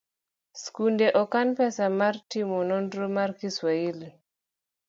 [0.63, 4.09] skunde okan pesa mar timo nonro mar kiswahili.